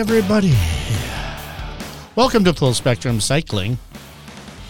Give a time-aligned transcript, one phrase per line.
[0.00, 0.54] everybody.
[2.16, 3.76] Welcome to Full Spectrum Cycling.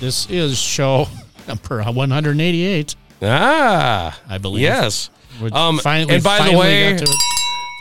[0.01, 1.07] This is show
[1.49, 4.63] number 188, Ah, I believe.
[4.63, 5.09] yes.
[5.41, 7.17] We Um, finally- and by the finally way, got to it.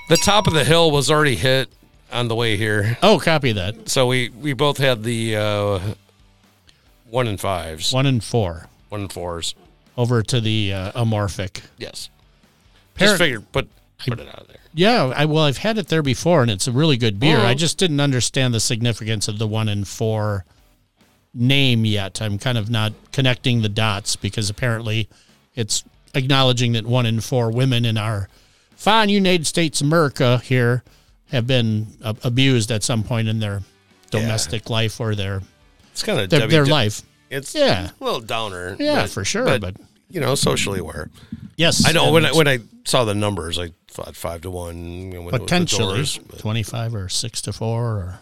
[0.09, 1.69] the top of the hill was already hit
[2.11, 3.89] on the way here, oh, copy that.
[3.89, 5.79] so we we both had the uh,
[7.09, 9.55] one and fives, One and four one and fours.
[9.97, 11.61] over to the uh, amorphic.
[11.79, 12.09] Yes,
[12.93, 14.57] Parent- just figured put put it out of there.
[14.73, 17.37] Yeah, I well, I've had it there before, and it's a really good beer.
[17.37, 17.45] Mhm.
[17.45, 20.45] I just didn't understand the significance of the one in four
[21.33, 22.21] name yet.
[22.21, 25.09] I'm kind of not connecting the dots because apparently
[25.55, 28.29] it's acknowledging that one in four women in our
[28.75, 30.83] fine United States America here
[31.31, 33.61] have been uh, abused at some point in their
[34.11, 35.41] domestic life or their
[35.91, 37.01] It's kind of their, their life.
[37.29, 37.89] It's Yeah.
[37.99, 38.75] a little downer.
[38.79, 39.45] Yeah, but- for sure.
[39.45, 39.75] But, But,
[40.09, 41.09] you know, socially aware.
[41.55, 44.77] yes, I know when I, when I saw the numbers, I thought five to one.
[44.77, 48.19] You know, when it was the potentially Doors, 25 or 6 to 4 or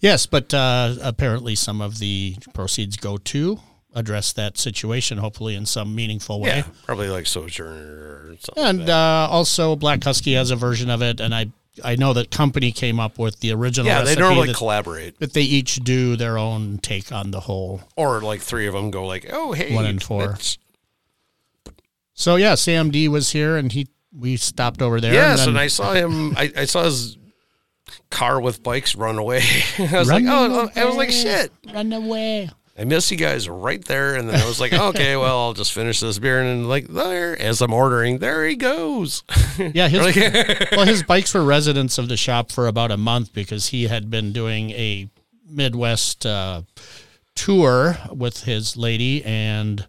[0.00, 3.58] yes but uh, apparently some of the proceeds go to
[3.94, 8.64] address that situation hopefully in some meaningful way yeah, probably like Sojourner or something.
[8.64, 11.46] and like uh, also black husky has a version of it and i
[11.82, 15.18] i know that company came up with the original yeah, they normally that, collaborate.
[15.18, 18.90] that they each do their own take on the whole or like three of them
[18.90, 20.36] go like, "Oh, hey, One and four.
[22.16, 25.58] So yeah sam d was here and he we stopped over there Yes, and, and
[25.58, 26.34] I saw him.
[26.36, 27.16] I, I saw his
[28.10, 29.42] car with bikes run away.
[29.78, 31.52] I was Run like, oh, I was like, shit.
[31.72, 34.16] run away I miss you guys right there.
[34.16, 36.40] And then I was like, okay, well, I'll just finish this beer.
[36.40, 39.22] And then like there, as I'm ordering, there he goes.
[39.58, 43.32] Yeah, his Like- well, his bikes were residents of the shop for about a month
[43.32, 45.08] because he had been doing a
[45.48, 46.62] Midwest uh,
[47.34, 49.86] tour with his lady and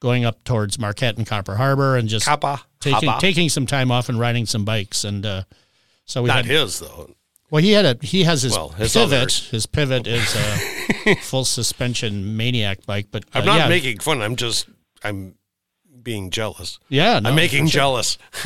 [0.00, 3.20] going up towards Marquette and Copper Harbor and just Kappa, taking Kappa.
[3.20, 5.42] taking some time off and riding some bikes and uh,
[6.06, 7.10] so we Not had his though.
[7.50, 9.50] well he had a he has his Well, his pivot others.
[9.50, 10.34] his pivot is
[11.06, 14.22] a full suspension maniac bike but uh, I'm not yeah, making fun.
[14.22, 14.66] I'm just,
[15.04, 15.34] I'm
[16.02, 16.78] being jealous.
[16.88, 17.80] yeah no, I'm making sure.
[17.80, 18.16] jealous.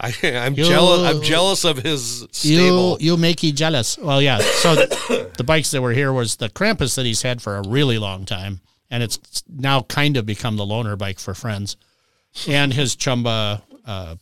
[0.00, 1.14] I, I'm You- jealous.
[1.14, 2.96] I'm jealous of his You stable.
[3.00, 3.98] you make you jealous.
[3.98, 4.38] Well, yeah.
[4.38, 4.74] So
[5.36, 8.24] the bikes that were here was the Krampus that he's had for a really long
[8.24, 8.60] time,
[8.90, 11.76] and it's now kind of become the loaner bike for friends,
[12.48, 14.16] and his Chumba uh,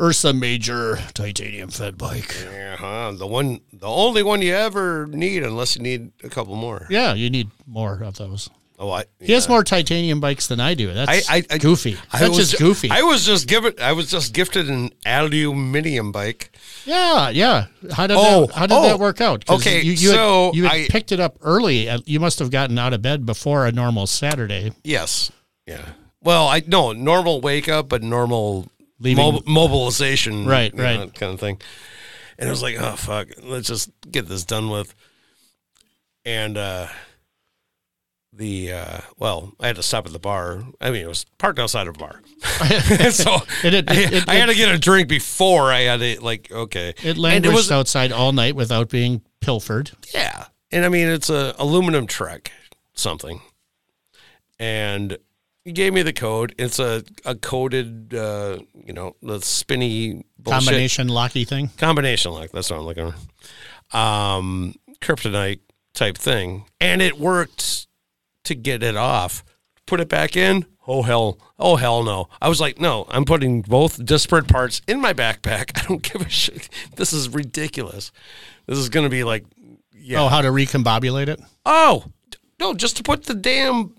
[0.00, 2.34] Ursa Major titanium fed bike.
[2.46, 3.12] Uh-huh.
[3.16, 6.86] The one, the only one you ever need, unless you need a couple more.
[6.88, 8.48] Yeah, you need more of those.
[8.80, 10.94] Oh, I, He has more titanium bikes than I do.
[10.94, 11.96] That's I- I- goofy.
[12.12, 12.90] I That's was just goofy.
[12.92, 13.74] I was just given.
[13.80, 16.52] I was just gifted an aluminium bike.
[16.84, 17.66] yeah, yeah.
[17.92, 19.44] How did Oh, that, how did oh, that work out?
[19.50, 21.88] okay, you, you so had, you had I- picked it up early.
[22.06, 24.70] You must have gotten out of bed before a normal Saturday.
[24.84, 25.32] Yes.
[25.66, 25.84] Yeah.
[26.22, 28.68] Well, I no normal wake up, but normal
[29.00, 31.00] Leaving- mob- mobilization, Right, right.
[31.00, 31.60] know, kind of thing.
[32.38, 34.94] And I was like, oh fuck, let's just get this done with.
[36.24, 36.86] And uh
[38.38, 40.62] the uh well, I had to stop at the bar.
[40.80, 42.22] I mean, it was parked outside of a bar,
[43.10, 46.20] so It- it- I, it- I had to get a drink before I had to
[46.24, 46.94] like okay.
[47.02, 49.90] It languished was outside all night without being pilfered.
[50.14, 50.46] Yeah.
[50.70, 52.50] And I mean, it's a aluminum truck
[52.94, 53.40] something.
[54.58, 55.18] And
[55.64, 56.54] he gave me the code.
[56.58, 60.64] It's a, a coded, uh, you know, the spinny bullshit.
[60.66, 61.68] Combination locky thing.
[61.78, 62.50] Combination lock.
[62.52, 63.96] That's what I'm looking for.
[63.96, 65.60] Um, kryptonite
[65.94, 66.66] type thing.
[66.80, 67.86] And it worked
[68.48, 69.44] to get it off.
[69.86, 70.66] Put it back in.
[70.86, 71.38] Oh, hell.
[71.58, 72.28] Oh, hell no.
[72.40, 75.70] I was like, no, I'm putting both disparate parts in my backpack.
[75.82, 76.68] I don't give a shit.
[76.96, 78.10] This is ridiculous.
[78.66, 79.44] This is going to be like,
[79.92, 80.22] yeah.
[80.22, 81.40] Oh, how to recombobulate it?
[81.64, 82.04] Oh,
[82.60, 83.94] no, just to put the damn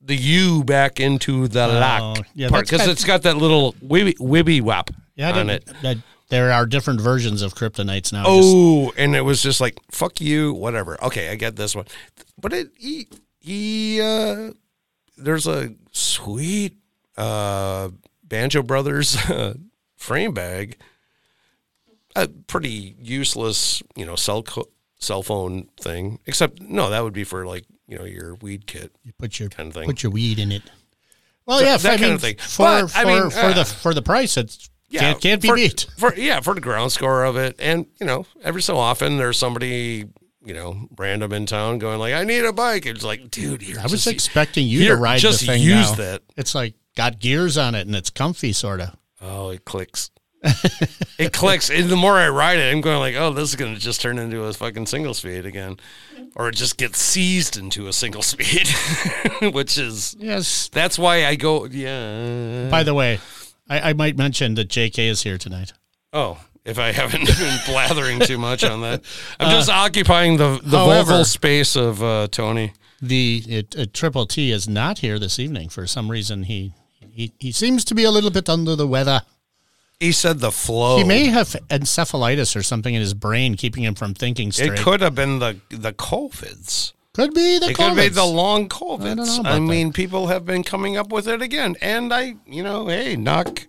[0.00, 3.74] the U back into the oh, lock Oh, yeah, part because it's got that little
[3.74, 5.68] wibby, wibby wap Yeah, on it.
[5.82, 8.24] that- there are different versions of kryptonites now.
[8.24, 10.96] Just- Oh, and it was just like fuck you, whatever.
[11.04, 11.84] Okay, I get this one,
[12.40, 12.68] but it
[13.42, 14.52] he, uh,
[15.16, 16.76] there's a sweet
[17.16, 17.90] uh
[18.24, 19.54] Banjo Brothers uh,
[19.96, 20.78] frame bag,
[22.16, 24.68] a pretty useless you know cell co-
[24.98, 26.18] cell phone thing.
[26.26, 28.92] Except no, that would be for like you know your weed kit.
[29.04, 29.84] you put your kind of thing.
[29.86, 30.62] put your weed in it.
[31.44, 32.36] Well, So yeah, that I kind mean, of thing.
[32.38, 35.48] For But, for, I mean, for uh, the for the price, it's can't, can't be
[35.48, 35.86] for, beat.
[35.98, 39.36] For yeah, for the ground score of it, and you know, every so often there's
[39.38, 40.04] somebody
[40.44, 43.78] you know random in town going like, "I need a bike." It's like, dude, here,
[43.78, 45.96] I was just, expecting you to ride just the thing use now.
[45.96, 46.22] that.
[46.36, 48.96] It's like got gears on it and it's comfy, sort of.
[49.20, 50.10] Oh, it clicks.
[51.18, 53.74] it clicks, and the more I ride it, I'm going like, "Oh, this is going
[53.74, 55.76] to just turn into a fucking single speed again,"
[56.34, 58.66] or it just gets seized into a single speed,
[59.54, 60.68] which is Yes.
[60.72, 61.66] that's why I go.
[61.66, 62.68] Yeah.
[62.70, 63.20] By the way,
[63.68, 65.06] I, I might mention that J.K.
[65.06, 65.74] is here tonight.
[66.12, 69.02] oh, if I haven't been blathering too much on that.
[69.40, 72.72] I'm just occupying the the however- vocal space of uh, Tony.
[73.00, 76.44] The it, uh, Triple T is not here this evening for some reason.
[76.44, 76.72] He
[77.10, 79.22] he he seems to be a little bit under the weather.
[79.98, 80.98] He said the flow.
[80.98, 84.72] He may have encephalitis or something in his brain, keeping him from thinking straight.
[84.72, 86.92] it could have been the the covids.
[87.12, 88.14] Could be the It could be COVIDs.
[88.14, 89.44] the long I don't know covids.
[89.44, 89.60] I, that.
[89.60, 93.66] mean, people have been coming up with it again, and I, you know, hey, knock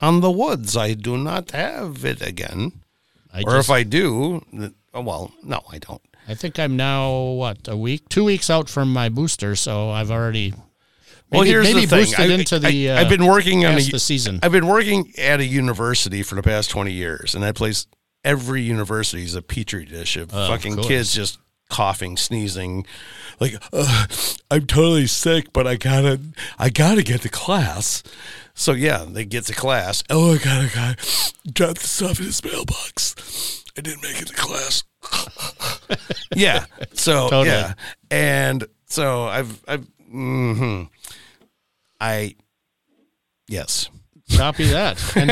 [0.00, 0.76] on the woods.
[0.76, 2.72] I do not have it again,
[3.32, 4.44] I or just- if I do,
[4.94, 6.02] oh, well, no, I don't.
[6.28, 10.10] I think I'm now what a week, two weeks out from my booster, so I've
[10.10, 10.54] already
[11.30, 12.04] well, maybe, here's maybe the thing.
[12.04, 12.90] boosted I, into the.
[12.90, 14.40] I, uh, have been working on a, the season.
[14.42, 17.86] I've been working at a university for the past 20 years, and that place,
[18.24, 20.88] every university is a petri dish of of fucking course.
[20.88, 21.38] kids just
[21.68, 22.84] coughing, sneezing,
[23.38, 23.54] like
[24.50, 26.20] I'm totally sick, but I gotta,
[26.58, 28.02] I gotta get to class.
[28.60, 30.04] So yeah, they get to class.
[30.10, 33.64] Oh, I gotta, gotta drop the stuff in his mailbox.
[33.78, 34.84] I didn't make it to class.
[36.36, 36.66] yeah.
[36.92, 37.48] So Totally.
[37.48, 37.72] yeah,
[38.10, 40.82] and so I've, I've, mm-hmm.
[42.02, 42.36] I,
[43.48, 43.88] yes.
[44.36, 45.16] Copy that.
[45.16, 45.30] And,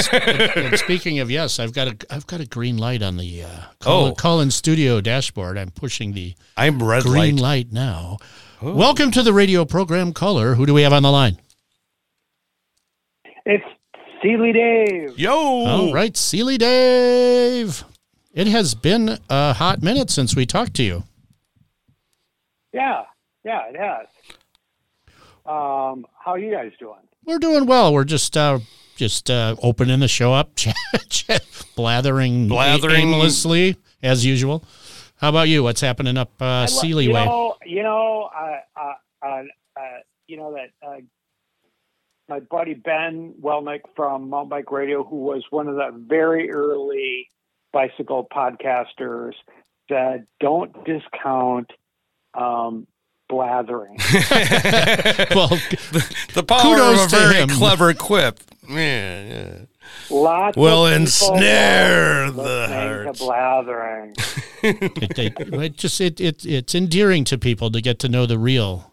[0.57, 3.49] and speaking of yes, I've got a I've got a green light on the uh,
[3.79, 4.13] call, Oh.
[4.15, 5.59] call in studio dashboard.
[5.59, 7.67] I'm pushing the I'm red green light.
[7.67, 8.17] light now.
[8.63, 10.55] Welcome to the radio program caller.
[10.55, 11.39] Who do we have on the line?
[13.51, 13.65] It's
[14.23, 15.19] Seeley Dave.
[15.19, 15.33] Yo.
[15.35, 17.83] All right, Seeley Dave.
[18.35, 21.05] It has been a hot minute since we talked to you.
[22.75, 23.05] Yeah,
[23.47, 24.07] yeah, it has.
[25.47, 26.99] Um, how you guys doing?
[27.25, 27.95] We're doing well.
[27.95, 28.59] We're just uh,
[28.97, 30.75] just uh, opening the show up, chat,
[31.09, 31.43] chat,
[31.75, 33.09] blathering, Blathering.
[33.09, 34.63] aimlessly as usual.
[35.17, 35.63] How about you?
[35.63, 37.25] What's happening up uh, I lo- Seeley you way?
[37.25, 38.93] know, you know, uh, uh,
[39.27, 39.43] uh,
[39.75, 39.81] uh,
[40.27, 40.97] you know that uh,
[42.29, 47.31] my buddy Ben Welnick from Mountain Bike Radio, who was one of the very early
[47.73, 49.33] bicycle podcasters,
[49.89, 51.71] said, "Don't discount
[52.35, 52.87] um,
[53.29, 53.97] blathering."
[55.35, 55.49] well,
[56.35, 57.49] the power Kudos of a very him.
[57.49, 58.41] clever quip.
[58.69, 59.59] Yeah, yeah.
[60.11, 63.15] Lots Will of ensnare the listening heart.
[63.17, 64.15] to blathering.
[64.63, 68.39] it, it, it just it, it it's endearing to people to get to know the
[68.39, 68.93] real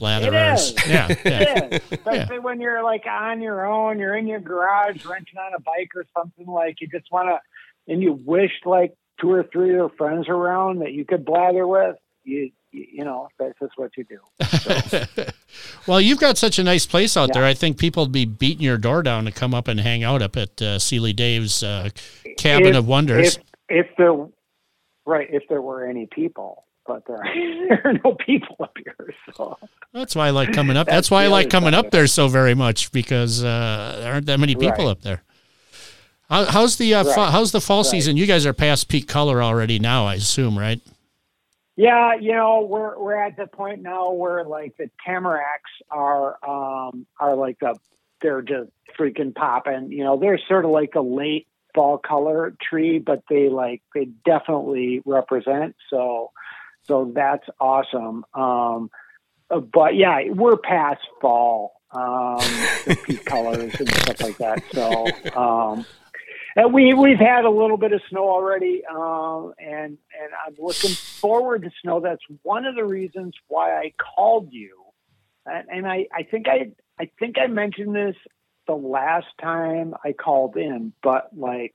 [0.00, 0.54] blatherers.
[0.76, 0.88] is.
[0.88, 1.78] Yeah, yeah.
[1.90, 5.90] Especially when you're like on your own, you're in your garage renting on a bike
[5.94, 9.76] or something like you just want to, and you wish like two or three of
[9.76, 11.96] your friends around that you could blather with.
[12.24, 14.18] You, you, know, that's just what you do.
[15.86, 17.34] Well, you've got such a nice place out Yeah.
[17.34, 17.44] there.
[17.44, 20.20] I think people would be beating your door down to come up and hang out
[20.20, 21.90] up at uh, Seeley Dave's uh,
[22.36, 23.36] Cabin If- of Wonders.
[23.68, 24.12] If, if there,
[25.06, 27.18] right, if there were any people, but there,
[27.68, 29.14] there are no people up here.
[29.34, 29.58] So
[29.92, 30.86] That's why I like coming up.
[30.86, 34.26] That's, That's why I like coming up there so very much because uh, there aren't
[34.26, 34.90] that many people Right.
[34.90, 35.22] up there.
[36.28, 37.86] How, how's the uh, fa- how's the fall Right.
[37.86, 38.16] season?
[38.16, 40.80] You guys are past peak color already now, I assume, right?
[41.76, 47.06] Yeah, you know, we're we're at the point now where like the tamaracks are um
[47.20, 47.76] are like the
[48.22, 49.92] they're just freaking popping.
[49.92, 54.06] You know, they're sort of like a late fall color tree, but they like they
[54.24, 55.76] definitely represent.
[55.90, 56.32] So
[56.86, 58.24] so that's awesome.
[58.34, 58.90] Um
[59.48, 62.38] uh, but yeah, we're past fall um
[62.86, 64.62] the peak colors and stuff like that.
[64.72, 65.06] So
[65.38, 65.86] um
[66.56, 70.90] and we we've had a little bit of snow already, um, and and I'm looking
[70.90, 72.00] forward to snow.
[72.00, 74.74] That's one of the reasons why I called you,
[75.44, 78.16] and, and I I think I I think I mentioned this
[78.66, 81.74] the last time I called in, but like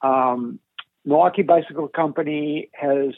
[0.00, 0.60] um,
[1.04, 3.14] Milwaukee Bicycle Company has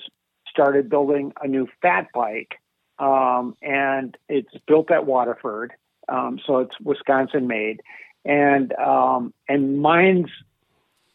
[0.52, 2.60] started building a new fat bike,
[2.98, 5.72] um, and it's built at Waterford,
[6.08, 7.80] um, so it's Wisconsin made,
[8.24, 10.30] and um, and mine's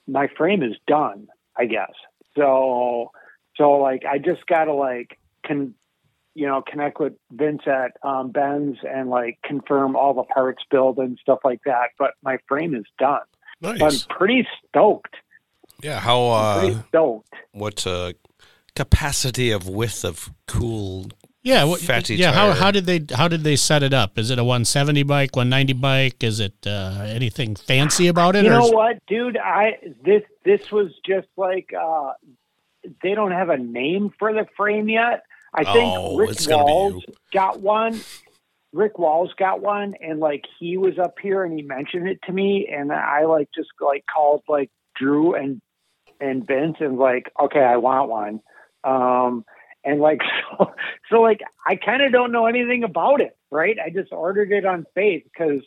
[0.08, 1.28] my frame is done,
[1.58, 1.94] I guess.
[2.38, 3.12] So,
[3.58, 5.74] so like, I just gotta like, can,
[6.34, 10.98] you know, connect with Vince at um, Ben's and like confirm all the parts build
[11.00, 11.90] and stuff like that.
[12.00, 13.22] But my frame is done.
[13.64, 15.16] So I'm pretty stoked.
[15.84, 16.00] Yeah.
[16.00, 16.60] How?
[16.60, 17.34] Pretty Uh, stoked.
[17.52, 18.14] what uh,
[18.78, 21.08] capacity of width of cool?
[21.42, 22.32] Yeah, what, Fatty yeah.
[22.32, 22.54] How, tire.
[22.62, 24.18] how did they how did they set it up?
[24.20, 26.24] Is it a 170 bike, 190 bike?
[26.24, 28.44] Is it uh, anything fancy about it?
[28.46, 29.38] You or know is- what, dude?
[29.38, 32.12] I this this was just like uh,
[33.02, 35.24] they don't have a name for the frame yet.
[35.54, 38.00] I think Oh, Rick it's gonna be Walls got one.
[38.74, 42.34] Rick Walls got one, and like he was up here and he mentioned it to
[42.34, 45.62] me, and I like just like called like Drew and
[46.20, 48.42] and Vince and like, okay, I want one.
[48.84, 49.46] Um,
[49.84, 50.20] and like
[50.58, 50.74] so,
[51.10, 53.78] so like I kind of don't know anything about it, right?
[53.84, 55.62] I just ordered it on faith because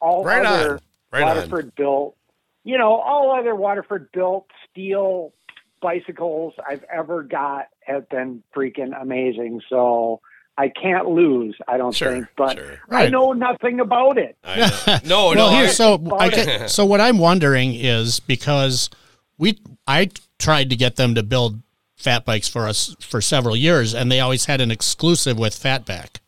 [0.00, 0.80] all Right other on.
[1.12, 1.36] Right on.
[1.36, 2.16] Waterford built,
[2.64, 5.32] you know, all other Waterford built steel
[5.80, 9.60] bicycles I've ever got have been freaking amazing.
[9.68, 10.20] So
[10.56, 12.26] I can't lose, I don't Sure, think.
[12.36, 12.78] But sure.
[12.90, 14.36] I know nothing about it.
[14.44, 14.98] I know.
[15.04, 15.56] No, well, no.
[15.56, 16.32] here, so about I it.
[16.34, 18.90] can, so what I'm wondering is because
[19.38, 21.60] we I tried to get them to build
[21.98, 26.20] fat bikes for us for several years, and they always had an exclusive with Fatback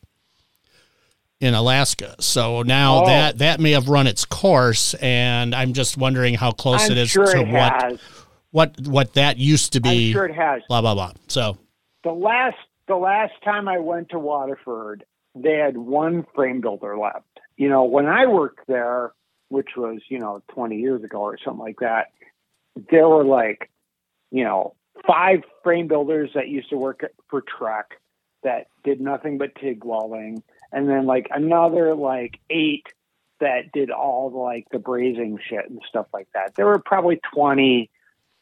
[1.39, 2.15] in Alaska.
[2.19, 3.05] So now Oh.
[3.07, 6.97] that that may have run its course, and I'm just wondering how close I'm it
[6.97, 7.99] is sure to it what has.
[8.51, 10.11] what what that used to I'm be.
[10.11, 10.61] sure it has.
[10.67, 11.13] Blah blah blah.
[11.27, 11.57] So
[12.03, 17.25] The last the last time I went to Waterford, they had one frame builder left.
[17.55, 19.13] You know, when I worked there,
[19.49, 22.07] which was, you know, 20 years ago or something like that,
[22.89, 23.69] there were like,
[24.31, 24.73] you know,
[25.07, 27.99] five frame builders that used to work for Trek
[28.43, 30.43] that did nothing but TIG welding.
[30.71, 32.87] And then like another like eight
[33.39, 36.55] that did all the, like the brazing shit and stuff like that.
[36.55, 37.89] There were probably 20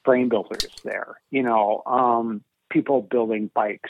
[0.03, 3.89] frame builders there, you know, um, people building bikes.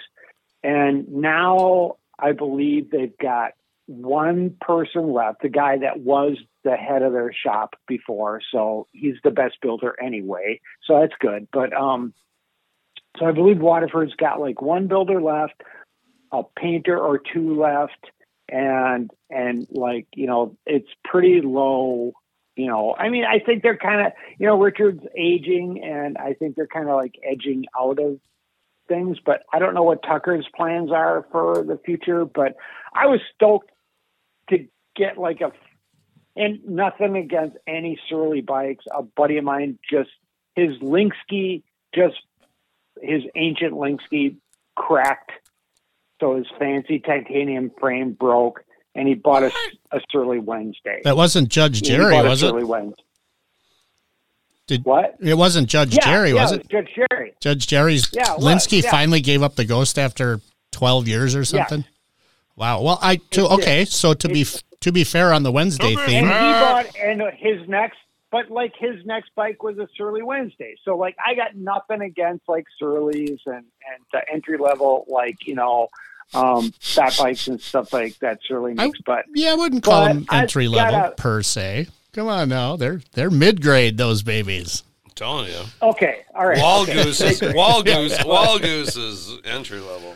[0.63, 3.53] And now I believe they've got
[3.87, 8.41] one person left, the guy that was the head of their shop before.
[8.51, 10.61] So he's the best builder anyway.
[10.85, 11.47] So that's good.
[11.51, 12.13] But um,
[13.17, 15.61] so I believe Waterford's got like one builder left,
[16.31, 18.11] a painter or two left,
[18.47, 22.13] and and like you know it's pretty low.
[22.55, 26.33] You know, I mean, I think they're kind of you know Richard's aging, and I
[26.33, 28.19] think they're kind of like edging out of
[28.87, 29.17] things.
[29.25, 32.25] But I don't know what Tucker's plans are for the future.
[32.25, 32.55] But
[32.93, 33.71] I was stoked
[34.49, 35.51] to get like a
[36.35, 38.85] and nothing against any Surly bikes.
[38.95, 40.09] A buddy of mine just
[40.55, 41.63] his Lynskey
[41.93, 42.15] just
[43.01, 44.35] his ancient Lynskey
[44.75, 45.31] cracked,
[46.19, 48.63] so his fancy titanium frame broke,
[48.95, 49.51] and he bought a,
[49.91, 51.01] a Surly Wednesday.
[51.03, 52.47] that wasn't Judge Yeah, he Jerry, bought a was it?
[52.49, 53.03] Surly Wednesday.
[54.67, 55.15] Did- what?
[55.19, 56.69] It wasn't Judge Yeah, Jerry, yeah, was it?
[56.69, 57.33] Judge Jerry.
[57.39, 58.91] Judge Jerry's Yeah, Lynskey yeah.
[58.91, 60.41] finally gave up the ghost after
[60.73, 61.85] 12 years or something.
[62.55, 62.81] Wow.
[62.81, 64.45] Well, I to okay, so to be
[64.81, 66.05] to be fair on the Wednesday Okay.
[66.05, 67.97] theme, And he bought and his next
[68.31, 70.75] but like his next bike was a Surly Wednesday.
[70.85, 75.55] So like I got nothing against like Surly's and and the entry level like, you
[75.55, 75.87] know,
[76.33, 78.99] um fat bikes and stuff like that Surly I- makes.
[79.05, 81.87] but yeah, I wouldn't call But them I entry level gotta- per se.
[82.13, 84.83] Come on now, they're they're mid grade those babies.
[85.05, 85.61] I'm telling you.
[85.81, 86.57] okay, all right.
[86.59, 86.93] Wall okay.
[87.03, 88.23] goose is wall goose.
[88.25, 90.15] Wall goose is entry level.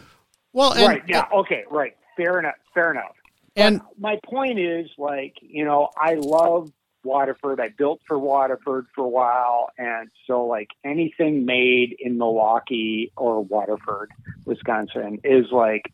[0.53, 1.96] Well, and, right, yeah, okay, right.
[2.15, 2.55] Fair enough.
[2.74, 3.15] Fair enough.
[3.55, 6.72] and my point is like you know i love
[7.03, 7.60] waterford.
[7.60, 13.43] I built for waterford for a while and so like anything made in milwaukee or
[13.43, 14.12] waterford
[14.45, 15.91] wisconsin is like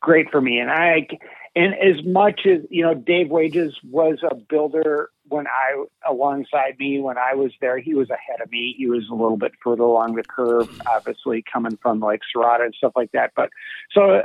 [0.00, 0.58] great for me.
[0.58, 1.08] And i
[1.54, 6.98] and as much as you know dave wages was a builder when i alongside me
[6.98, 8.74] when i was there he was ahead of me.
[8.76, 12.74] He was a little bit further along the curve obviously coming from like Serotta and
[12.74, 13.32] stuff like that.
[13.36, 13.50] But
[13.92, 14.22] so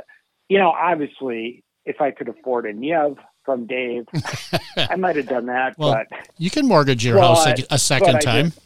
[0.50, 4.06] you know obviously if I could afford a Niev from Dave,
[4.76, 5.78] I might have done that.
[5.78, 8.48] Well, but you can mortgage your Well, house a, but second time.
[8.52, 8.60] just-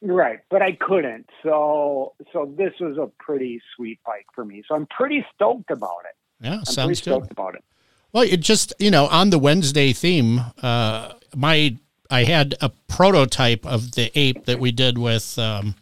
[0.00, 1.28] right, but I couldn't.
[1.42, 4.62] So so this was a pretty sweet bike for me.
[4.66, 6.44] So I'm pretty stoked about it.
[6.46, 7.10] yeah, I'm sounds good.
[7.10, 7.64] stoked about it.
[8.12, 11.76] Well, it just you know on the Wednesday theme, uh, my
[12.10, 15.74] I had a prototype of the ape that we did with um,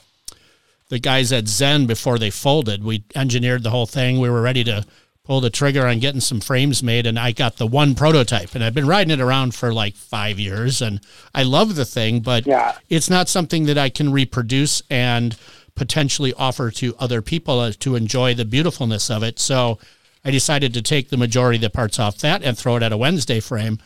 [0.88, 2.84] the guys at Zen before they folded.
[2.84, 4.18] We engineered the whole thing.
[4.20, 4.84] We were ready to
[5.30, 8.64] pull the trigger on getting some frames made, and I got the one prototype, and
[8.64, 11.00] I've been riding it around for like five years, and
[11.32, 12.74] I love the thing, but Yeah.
[12.88, 15.36] it's not something that I can reproduce and
[15.76, 19.38] potentially offer to other people uh, to enjoy the beautifulness of it.
[19.38, 19.78] So
[20.24, 22.90] I decided to take the majority of the parts off that and throw it at
[22.90, 23.78] a Wednesday frame.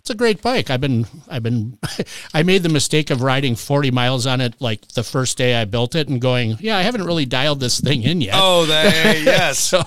[0.00, 0.70] It's a great bike.
[0.70, 1.78] I've been, I've been,
[2.34, 5.66] I made the mistake of riding 40 miles on it like the first day I
[5.66, 8.34] built it and going, yeah, I haven't really dialed this thing in yet.
[8.36, 9.58] Oh, they, yes.
[9.58, 9.82] So,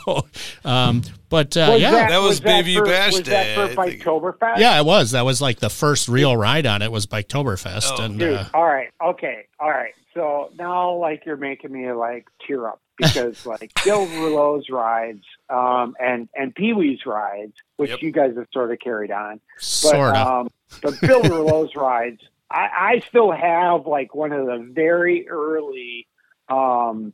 [0.63, 4.57] um, but uh, Was yeah, that was Baby for, Bash was Day, That for Biketoberfest?
[4.57, 5.11] yeah, it was.
[5.11, 7.93] That was like the first real ride on it was Biketoberfest.
[7.97, 9.93] Oh, and Dude, uh, all right, okay, all right.
[10.13, 15.95] So now, like, you're making me like tear up because, like, Bill Rouleau's rides um,
[15.99, 18.01] and and Pee Wee's rides, which Yep.
[18.01, 20.27] you guys have sort of carried on, but sort of.
[20.27, 20.49] um,
[20.81, 26.07] but Bill Rouleau's rides, I, I still have like one of the very early
[26.49, 27.13] um,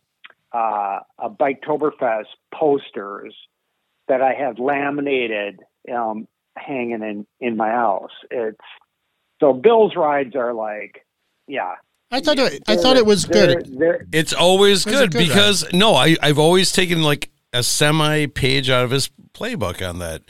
[0.54, 3.36] uh, uh, Biketoberfest posters
[4.08, 5.60] that I had laminated
[5.94, 8.12] um, hanging in in my house.
[8.32, 8.58] It's
[9.40, 11.06] so Bill's rides are like,
[11.48, 11.76] yeah.
[12.12, 13.80] I thought it, I thought it was they're- good.
[13.80, 17.30] They're, It's always It was a good, good because no, I I've always taken like
[17.54, 20.24] a semi page out of his playbook on that.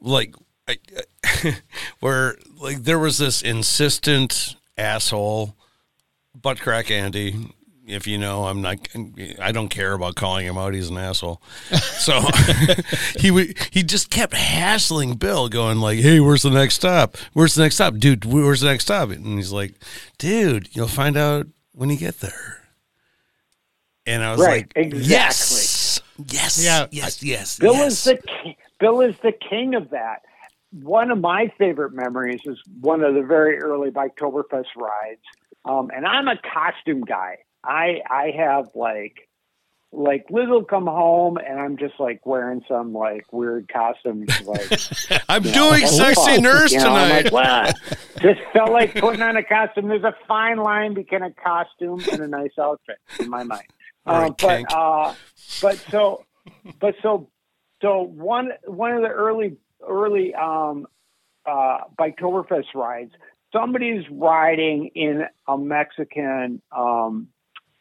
[0.00, 0.34] Like
[0.68, 0.76] I,
[2.00, 5.56] where like there was this insistent asshole,
[6.34, 7.34] butt crack Andy.
[7.88, 8.78] If you know, I'm not.
[9.40, 10.74] I don't care about calling him out.
[10.74, 11.40] He's an asshole.
[11.96, 12.20] So
[13.18, 13.56] he would.
[13.72, 17.16] He just kept hassling Bill, going like, "Hey, where's the next stop?
[17.32, 18.24] Where's the next stop, dude?
[18.24, 19.74] Where's the next stop?" And he's like,
[20.18, 22.62] "Dude, you'll find out when you get there."
[24.06, 25.10] And I was Right, like, exactly.
[25.14, 26.86] "Yes, yes, Yeah.
[26.92, 27.92] yes, yes." Bill yes.
[27.92, 30.22] is the ki- Bill is the king of that.
[30.70, 35.22] One of my favorite memories is one of the very early Biketoberfest rides,
[35.64, 37.38] um, and I'm a costume guy.
[37.66, 39.28] I I have like
[39.92, 44.26] like Liz will come home and I'm just like wearing some like weird costume.
[44.44, 44.72] Like
[45.28, 47.32] I'm you know, doing sexy nurse you know, I'm tonight.
[47.32, 47.74] like?
[48.20, 49.88] Just felt like putting on a costume.
[49.88, 53.66] There's a fine line between a costume and a nice outfit in my mind.
[54.06, 54.68] Um, kink.
[54.68, 55.14] but uh,
[55.60, 56.24] but so
[56.80, 57.28] but so
[57.82, 59.56] so one one of the early
[59.86, 60.86] early um,
[61.44, 63.12] uh, Biketoberfest rides,
[63.52, 67.28] somebody's riding in a Mexican um,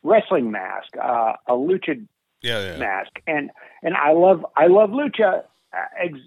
[0.06, 2.06] wrestling mask, uh, a lucha
[2.42, 2.78] yeah, yeah.
[2.78, 3.50] mask, and
[3.84, 5.44] and I love I love lucha
[5.74, 6.20] uh, ex-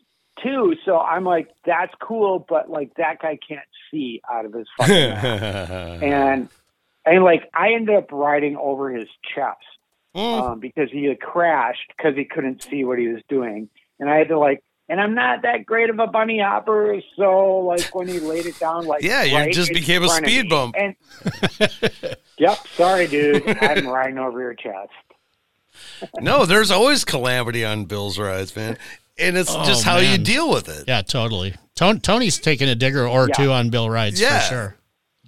[0.42, 0.74] too.
[0.84, 4.94] So I'm like, that's cool, but like that guy can't see out of his fucking
[5.10, 6.48] mask, and
[7.06, 9.58] and like I ended up riding over his chest
[10.16, 10.40] Mm.
[10.42, 13.68] um, because he had crashed because he couldn't see what he was doing,
[14.00, 14.62] and I had to like.
[14.90, 18.58] And I'm not that great of a bunny hopper, so like when he laid it
[18.58, 20.74] down, like Yeah, you right just became a speed bump.
[20.78, 20.94] And
[22.38, 24.90] yep, sorry, dude, I'm riding over your chest.
[26.20, 28.78] no, there's always calamity on Bill's rides, man.
[29.18, 30.84] And it's Oh, just how you deal with it.
[30.88, 31.54] Yeah, totally.
[31.74, 33.34] Ton- Tony's taking a digger or Yeah.
[33.34, 34.40] two on Bill rides Yeah.
[34.40, 34.76] for sure.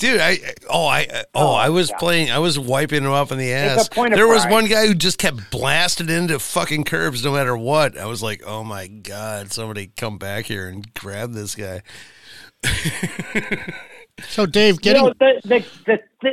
[0.00, 0.38] Dude, I
[0.68, 1.96] oh I oh, Oh, I was yeah.
[1.98, 3.88] playing I was wiping him up in the It's a ass.
[3.90, 4.52] point of there was pride.
[4.52, 7.96] one guy who just kept blasting into fucking curbs no matter what.
[7.98, 11.82] I was like, "Oh my god, somebody come back here and grab this guy."
[14.28, 16.32] So, Dave, You getting know, the, the, the, the,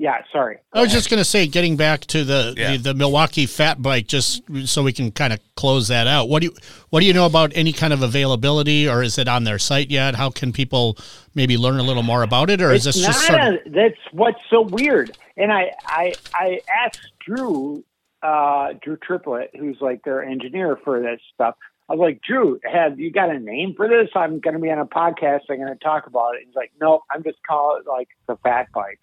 [0.00, 0.58] yeah, sorry.
[0.72, 2.76] I was just going to say, getting back to the, Yeah.
[2.76, 6.28] the the Milwaukee Fat Bike, just so we can kind of close that out.
[6.28, 6.54] What do you
[6.90, 9.90] what do you know about any kind of availability, or is it on their site
[9.90, 10.14] yet?
[10.14, 10.96] How can people
[11.34, 13.98] maybe learn a little more about it, or is this just sort of, a, that's
[14.12, 15.16] what's so weird.
[15.36, 17.84] And I, I, I asked Drew,
[18.22, 21.56] uh, Drew Triplet, who's like their engineer for this stuff.
[21.88, 24.08] I was like, Drew, have you got a name for this?
[24.14, 25.42] I'm going to be on a podcast.
[25.48, 26.42] I'm going to talk about it.
[26.44, 28.98] He's like, no, I'm just calling it like the fat bike.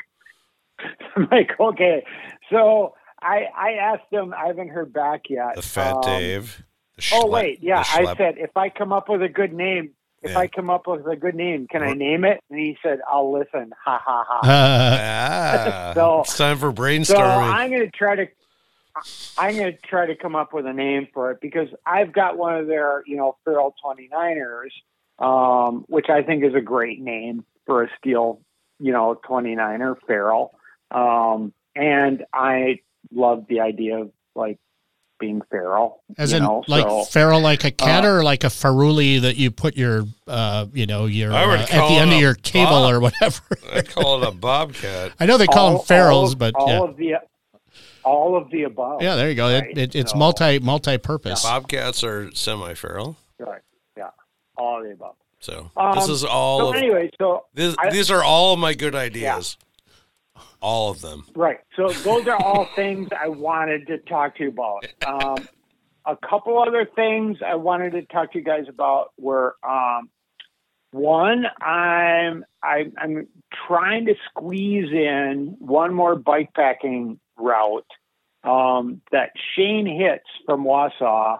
[1.16, 2.04] I'm like, okay.
[2.52, 5.56] So I, I asked him, I haven't heard back yet.
[5.56, 6.64] The fat Um, Dave.
[6.98, 7.84] the Oh wait, yeah.
[7.88, 10.40] I said if I come up with a good name, if Yeah.
[10.40, 12.40] I come up with a good name, can I name it?
[12.50, 14.40] And he said, "I'll listen." Ha ha ha.
[14.48, 17.06] uh, So- it's time for brainstorming.
[17.08, 17.16] so.
[17.20, 18.28] I'm going to try to.
[19.38, 22.38] I'm going to try to come up with a name for it because I've got
[22.38, 24.72] one of their, you know, Feral 29ers,
[25.20, 28.40] um, which I think is a great name for a steel,
[28.80, 30.58] you know, 29er, Feral.
[30.96, 32.80] Um, and I
[33.14, 34.58] love the idea of like
[35.20, 36.02] being feral.
[36.18, 38.96] as you in know, like so- feral, like a cat, uh, or like a ferrule
[39.22, 42.72] that you put your, uh, you know, your uh, at the end of your cable
[42.72, 42.94] bob.
[42.94, 43.42] or whatever.
[43.74, 45.14] I call it a bobcat.
[45.20, 47.14] I know they call all- them ferals, all but all yeah, of the
[48.04, 49.02] all of the above.
[49.02, 49.52] yeah, there you go.
[49.52, 51.44] right, It, it, it's so- multi multi purpose.
[51.44, 53.62] Bobcats are semi-feral, Right.
[53.98, 54.10] Yeah.
[54.58, 55.16] All of the above.
[55.40, 56.60] so Um, this is all.
[56.60, 59.58] So of, anyway, so this, I- these are all of my good ideas.
[60.66, 61.26] All of them.
[61.36, 61.60] right.
[61.76, 64.86] So those are all things I wanted to talk to you about.
[65.06, 65.48] Um,
[66.08, 70.10] a couple other things I wanted to talk to you guys about were um,
[70.92, 73.28] one, I'm I, I'm
[73.68, 77.86] trying to squeeze in one more bikepacking route
[78.44, 81.40] um, that Shane Hits from Wausau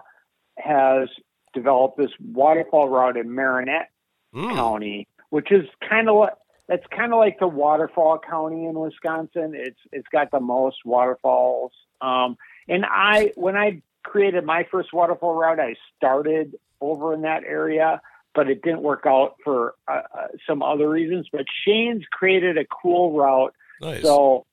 [0.56, 1.08] has
[1.52, 3.90] developed this waterfall route in Marinette
[4.34, 4.54] Mm.
[4.54, 6.34] County, which is kind of like
[6.68, 9.52] that's kind of like the waterfall county in Wisconsin.
[9.54, 11.72] It's it's got the most waterfalls.
[12.00, 12.36] Um,
[12.68, 18.00] and I when I created my first waterfall route, I started over in that area,
[18.34, 21.28] but it didn't work out for uh, uh, some other reasons.
[21.30, 24.02] But Shane's created a cool route Nice.
[24.02, 24.46] so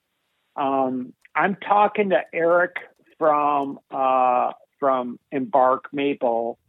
[0.55, 2.75] um, I'm talking to Eric
[3.17, 6.59] from uh, from Embark Maple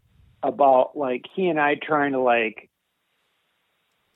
[0.43, 2.69] about like he and I trying to like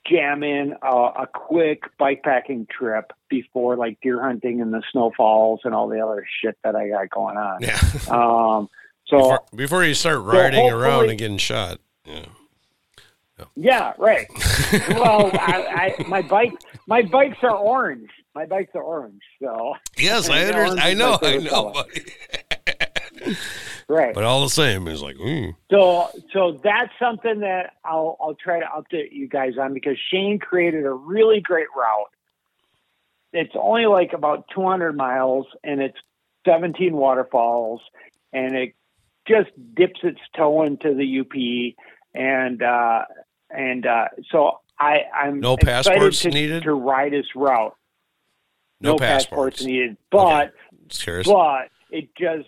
[0.09, 5.73] jam in a, a quick bikepacking trip before like deer hunting and the snowfalls and
[5.73, 7.61] all the other shit that I got going on.
[7.61, 7.79] yeah.
[8.09, 8.69] Um,
[9.07, 11.79] so before, before you start riding around and getting shot.
[12.05, 12.25] Yeah.
[13.55, 14.27] yeah, right.
[14.89, 16.53] well, I, I, my bike,
[16.87, 18.09] my bikes are orange.
[18.35, 19.21] My bikes are orange.
[19.41, 20.79] So Yes, I understand.
[20.79, 21.17] I know.
[21.21, 21.73] I know, color.
[21.73, 23.35] buddy.
[23.89, 24.13] Right.
[24.13, 25.55] But all the same, it's like, mm.
[25.71, 30.39] So, so that's something that I'll I'll try to update you guys on because Shane
[30.39, 32.09] created a really great route.
[33.33, 35.97] It's only like about 200 miles, and it's
[36.47, 37.81] 17 waterfalls,
[38.33, 38.73] and it
[39.27, 41.75] just dips its toe into the UP,
[42.15, 43.05] and uh,
[43.49, 46.63] and uh, so I I'm No passports to, needed?
[46.63, 47.75] to ride this route.
[48.81, 49.57] no, passports.
[49.57, 49.65] passports.
[49.65, 50.53] needed, but
[50.89, 51.27] curious.
[51.27, 52.47] but it just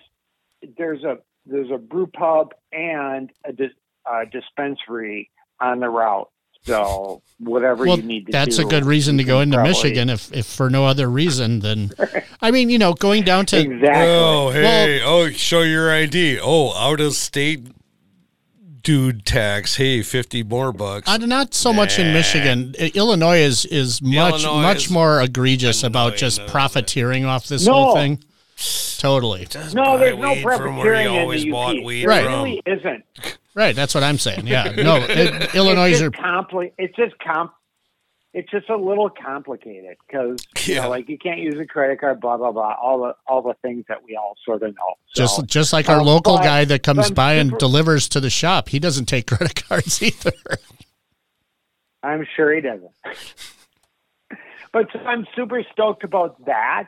[0.77, 3.71] there's a there's a brew pub and a dis,
[4.09, 6.29] uh, dispensary on the route.
[6.63, 8.31] So whatever Well, you need to do.
[8.33, 11.09] that's do, a good reason to go into probably- Michigan if, if for no other
[11.09, 11.89] reason than,
[12.41, 13.89] I mean, you know, going down to Exactly.
[14.13, 16.39] Oh, hey, oh, show your ID.
[16.39, 17.67] Oh, out of state
[18.83, 19.75] dude tax.
[19.77, 21.07] Hey, 50 more bucks.
[21.09, 22.75] Uh, not so much in Michigan.
[22.93, 27.73] Illinois is is much Illinois much is more egregious about just profiteering off this No.
[27.73, 28.23] whole thing.
[28.99, 29.45] Totally.
[29.45, 31.83] Just no, buy there's no weed from where profiteering in always the bought UP.
[31.83, 32.23] weed Right.
[32.25, 32.43] from.
[32.43, 33.03] really isn't.
[33.55, 33.75] Right.
[33.75, 34.47] That's what I'm saying.
[34.47, 34.71] Yeah.
[34.77, 37.53] No, it, Illinois it's are just compli- It's just comp.
[38.33, 40.83] It's just a little complicated because you Yeah.
[40.83, 43.55] know, like you can't use a credit card, blah blah blah, all the all the
[43.61, 44.95] things that we all sort of know.
[45.13, 48.07] So, just just like our um, local guy that comes but by and super- delivers
[48.09, 48.69] to the shop.
[48.69, 50.31] He doesn't take credit cards either.
[52.03, 52.91] I'm sure he doesn't.
[54.71, 56.87] but so I'm super stoked about that.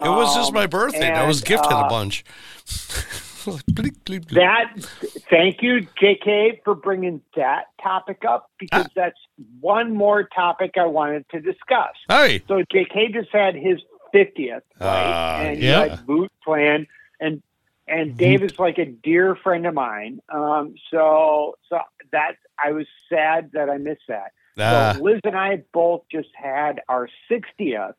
[0.00, 1.10] It was just Um, my birthday.
[1.10, 2.24] I was gifted uh, a bunch.
[3.48, 3.62] Bleep,
[4.02, 4.34] bleep, bleep.
[4.34, 4.74] That
[5.30, 8.90] thank you, JK, for bringing that topic up because Ah.
[8.94, 9.18] that's
[9.60, 11.92] one more topic I wanted to discuss.
[12.08, 13.80] Hey, So JK just had his
[14.12, 14.86] fiftieth, right?
[15.12, 15.84] Ah, and yeah.
[15.84, 16.86] he had boot plan,
[17.20, 17.42] and
[17.86, 20.20] and Dave is like a dear friend of mine.
[20.28, 21.78] Um, so so
[22.12, 22.32] that
[22.62, 24.32] I was sad that I missed that.
[24.58, 24.92] Ah.
[24.96, 27.94] So Liz and I both just had our sixtieth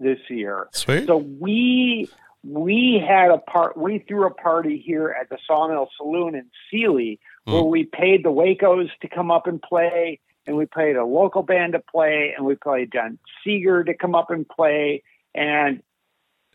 [0.00, 0.68] this year.
[0.72, 1.06] sweet.
[1.06, 2.08] So we
[2.42, 3.76] we had a part.
[3.76, 7.52] We threw a party here at the Sawmill Saloon in Seeley, mm.
[7.52, 11.42] where we paid the Wacos to come up and play, and we paid a local
[11.42, 15.02] band to play, and we played John Seeger to come up and play,
[15.34, 15.82] and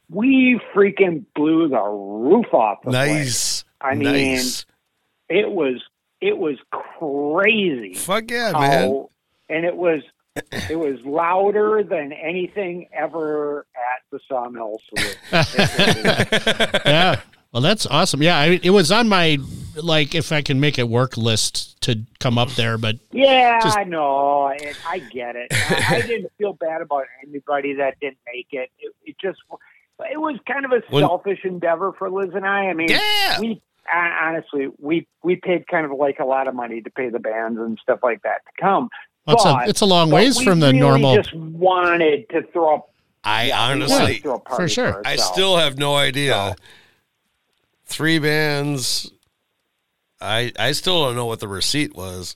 [0.10, 3.10] we freaking blew the roof off the place.
[3.10, 3.66] nice.
[3.82, 4.66] I mean, nice.
[5.30, 5.82] It was
[6.22, 9.06] it was crazy Fuck yeah, how- man.
[9.50, 10.02] and it was
[10.70, 15.16] it was louder than anything ever at the Sawmill Saloon.
[16.86, 17.22] yeah.
[17.52, 18.22] Well, that's awesome.
[18.22, 19.38] Yeah, I, it was on my
[19.82, 23.78] like if I can make it work list to come up there, but Yeah, Just-
[23.78, 24.42] I know.
[24.48, 25.48] I, I get it.
[25.52, 28.70] I, I didn't feel bad about anybody that didn't make it.
[28.80, 29.40] It, it just
[30.12, 32.66] it was kind of a When- selfish endeavor for Liz and I.
[32.66, 33.40] I mean, Yeah.
[33.40, 33.62] we
[33.94, 37.20] uh, honestly we we paid kind of like a lot of money to pay the
[37.20, 38.90] bands and stuff like that to come.
[39.28, 41.16] It's a it's a long ways from the really normal.
[41.16, 42.92] Just wanted to throw up.
[43.24, 45.02] I honestly, to throw a party for sure.
[45.06, 46.56] I still have no idea.
[47.86, 49.12] Three bands.
[50.22, 52.36] I I still don't know what the receipt was.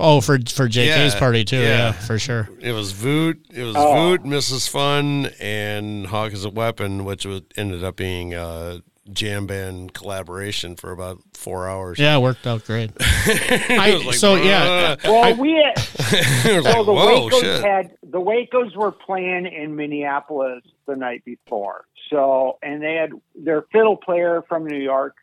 [0.00, 1.58] Oh, for for JK's Yeah, party too.
[1.58, 1.62] Yeah.
[1.68, 1.92] yeah.
[1.92, 2.48] for sure.
[2.60, 3.44] It was Voot.
[3.52, 3.94] It was Oh.
[3.94, 4.68] Voot, Mrs.
[4.68, 10.76] Fun, and Hawk is a Weapon, which was, ended up being a jam band collaboration
[10.76, 11.98] for about four hours.
[11.98, 12.90] Yeah, it worked out great.
[13.00, 17.64] I- like, so, yeah, Well, we it was so like, the whoa, Wacos shit.
[17.64, 21.84] had the Wacos were playing in Minneapolis the night before.
[22.10, 25.16] So and they had their fiddle player from New York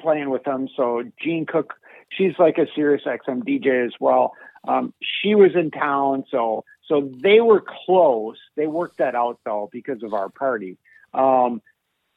[0.00, 0.68] playing with them.
[0.76, 1.74] So Jean Cook,
[2.10, 4.32] she's like a Sirius XM DJ as well.
[4.66, 8.38] Um, she was in town, so so they were close.
[8.56, 10.78] They worked that out though because of our party.
[11.12, 11.60] Um,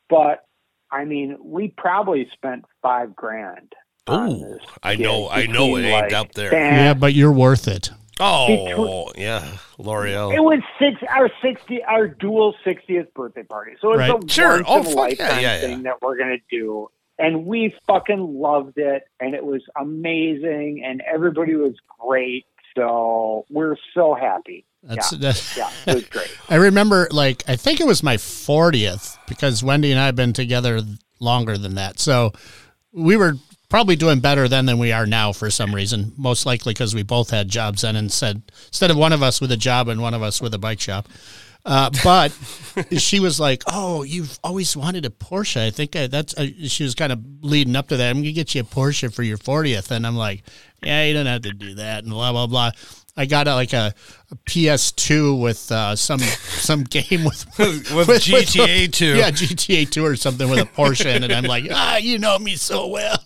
[0.10, 0.46] but
[0.91, 3.74] I mean, we probably spent five grand.
[4.08, 6.54] on Oh, I know, I know it between, ain't like, up there.
[6.54, 7.89] Yeah, but you're worth it.
[8.20, 10.34] Oh, yeah, L'Oreal.
[10.34, 13.74] It was six our sixty our dual sixtieth birthday party.
[13.82, 14.24] So it's Right.
[14.24, 14.54] a Sure.
[14.56, 15.60] once Oh, in a fuck yeah, lifetime yeah, yeah.
[15.62, 16.89] thing that we're gonna do.
[17.20, 22.46] And we fucking loved it and it was amazing and everybody was great.
[22.76, 24.65] So we're so happy.
[24.88, 25.17] That's yeah.
[25.19, 26.38] that, Yeah, it was great.
[26.50, 30.34] I remember like I think it was my 40th because Wendy and I have been
[30.34, 30.82] together
[31.19, 32.00] longer than that.
[32.00, 32.34] So
[32.93, 33.34] we were
[33.69, 36.13] probably doing better then than we are now for some reason.
[36.17, 39.41] Most likely because we both had jobs then and said instead of one of us
[39.41, 41.08] with a job and one of us with a bike shop.
[41.67, 42.32] Uh, but
[42.97, 45.67] she was like, "Oh, you've always wanted a Porsche.
[45.67, 48.10] I think I, that's." Uh, she was kind of leading up to that.
[48.10, 50.43] I'm gonna get you a Porsche for your 40th, and I'm like,
[50.84, 52.72] "Yeah, you don't have to do that." And blah blah blah.
[53.20, 53.96] I got a, like a,
[54.30, 56.20] a PS2 with uh, some
[56.60, 59.16] some game with With GTA 2.
[59.16, 61.32] Yeah, GTA 2 or something with a Porsche in it.
[61.32, 63.18] I'm like, ah, you know me so well.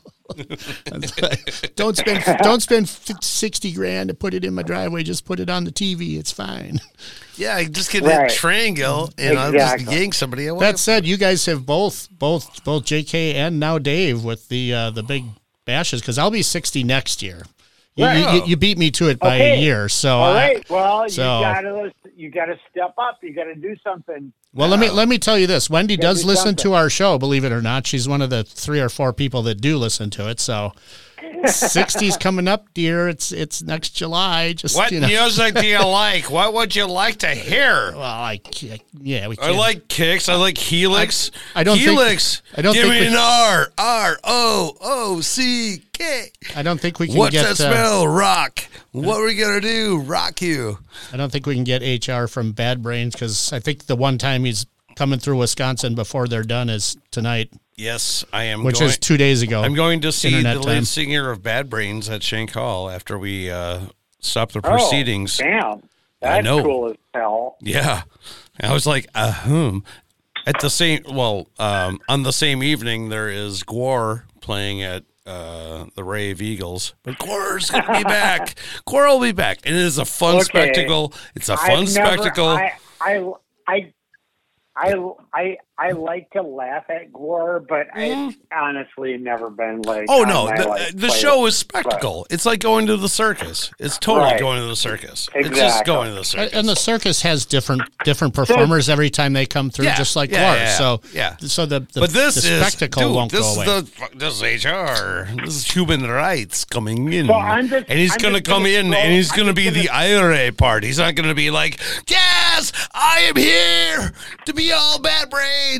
[1.75, 5.03] don't spend don't spend f- sixty grand to put it in my driveway.
[5.03, 6.17] Just put it on the TV.
[6.17, 6.79] It's fine.
[7.35, 8.29] Yeah, I just get Right.
[8.29, 10.61] that triangle and I'll just yank somebody away.
[10.65, 13.35] That said, you guys have both both both J.K.
[13.35, 15.25] and now Dave with the uh, the big
[15.65, 17.43] bashes because I'll be sixty next year.
[17.95, 18.35] You, Right.
[18.35, 19.89] you, you beat me to it by a year.
[19.89, 20.67] So All right.
[20.69, 23.19] Well, so- you gotta you gotta step up.
[23.21, 24.31] You gotta do something.
[24.53, 25.69] Well, let me uh, let me tell you this.
[25.69, 26.63] Wendy does do listen something.
[26.63, 27.87] to our show, believe it or not.
[27.87, 30.39] She's one of the three or four people that do listen to it.
[30.39, 30.73] So,
[31.21, 33.07] 60's coming up, dear.
[33.09, 34.53] It's it's next July.
[34.53, 35.07] Just what you know.
[35.07, 36.29] music do you like?
[36.29, 37.91] What would you like to hear?
[37.93, 39.57] Well, I can't- yeah, we I can't.
[39.57, 40.29] like kicks.
[40.29, 41.31] I like helix.
[41.55, 42.41] I- I don't think- helix.
[42.55, 46.31] I don't Give think me we- an R R O O C K.
[46.55, 47.57] I don't think we can What's get.
[47.57, 48.05] that uh.
[48.07, 48.59] Rock.
[48.91, 49.99] What are we gonna do?
[50.01, 50.79] Rock you.
[51.13, 54.17] I don't think we can get HR from Bad Brains because I think the one
[54.17, 57.49] time he's coming through Wisconsin before they're done is tonight,
[57.81, 58.63] Yes, I am.
[58.63, 59.61] which going, is two days ago.
[59.63, 60.73] I'm going to see Internet the time.
[60.75, 63.79] lead singer of Bad Brains at Shank Hall after we uh,
[64.19, 65.37] stop the Oh, proceedings.
[65.37, 65.81] damn.
[66.21, 66.61] That's know.
[66.61, 67.57] cool as hell.
[67.61, 68.03] Yeah.
[68.59, 69.83] I was like, ahem.
[70.45, 75.85] At the same, well, um, on the same evening, there is Gwar playing at uh,
[75.95, 76.93] the Rave Eagles.
[77.01, 78.55] But Gwar's going to be back.
[78.87, 79.59] Gwar will be back.
[79.65, 80.43] And it is a fun Okay.
[80.43, 81.13] spectacle.
[81.35, 82.47] It's a fun I've never- spectacle.
[82.47, 83.31] I, I,
[83.67, 83.93] I,
[84.75, 84.93] I,
[85.33, 90.05] I, I like to laugh at Gwar, but I honestly never been like.
[90.09, 91.19] Oh no, the, like, the playlist.
[91.21, 92.27] show is spectacle.
[92.29, 93.71] It's like going to the circus.
[93.79, 94.39] It's totally Right.
[94.39, 95.27] going to the circus.
[95.33, 95.91] It's just Exactly.
[95.93, 96.53] going to the circus.
[96.53, 100.29] and the circus has different different performers every time they come through, Yeah, just like
[100.31, 100.59] yeah, Clark.
[100.59, 101.35] yeah, so yeah.
[101.37, 103.65] so the, the but this the is spectacle dude, won't this go is away.
[104.11, 105.27] the this is HR.
[105.43, 108.99] This is human rights coming in, So just- and he's gonna come gonna in, throw-
[108.99, 110.83] and he's gonna be gonna- the IRA part.
[110.83, 114.13] He's not gonna be like, yes, I am here
[114.45, 115.70] to be all bad brains.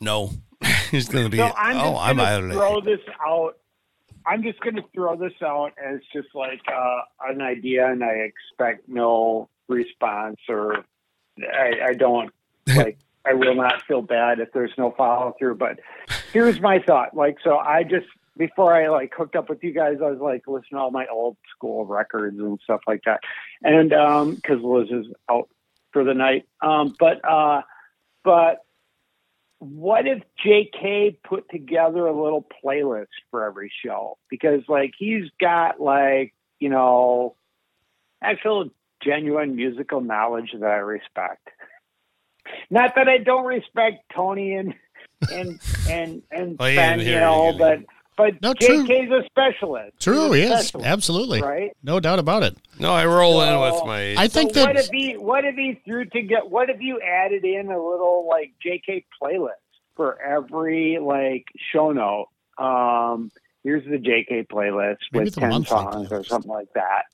[0.00, 0.30] No,
[0.90, 1.38] he's gonna be.
[1.38, 3.58] So I'm just oh, I'm gonna throw this out.
[4.26, 8.28] I'm just going to throw this out as just like uh, an idea, and I
[8.28, 10.84] expect no response, or
[11.40, 12.32] I, I don't
[12.66, 12.98] like.
[13.28, 15.56] I will not feel bad if there's no follow through.
[15.56, 15.80] But
[16.32, 17.16] here's my thought.
[17.16, 20.46] Like, so I just before I like hooked up with you guys, I was like
[20.46, 23.20] listening to all my old school records and stuff like that,
[23.62, 25.48] and um, because Liz is out
[25.92, 26.46] for the night.
[26.60, 27.62] Um, but uh,
[28.22, 28.65] but
[29.58, 34.18] what if JK put together a little playlist for every show?
[34.28, 37.36] Because like he's got like, you know,
[38.22, 38.70] actual
[39.02, 41.48] genuine musical knowledge that I respect.
[42.70, 44.74] Not that I don't respect Tony and
[45.30, 46.60] and and and
[47.02, 47.78] you know, but
[48.16, 48.86] but No, true.
[48.88, 50.00] A specialist.
[50.00, 51.76] True, He's a yes, specialist, absolutely, Right?
[51.82, 52.56] no doubt about it.
[52.78, 54.14] No, I roll in with my.
[54.16, 56.80] I think so that what if he what if he threw to get what if
[56.80, 59.50] you added in a little like JK playlist
[59.96, 62.28] for every like show note?
[62.58, 63.30] Um
[63.64, 67.04] here's the JK playlist Maybe with the ten monthly songs or something like that.